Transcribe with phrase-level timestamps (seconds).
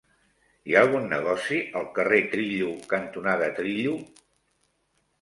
[0.71, 3.97] Hi ha algun negoci al carrer Trillo cantonada Trillo?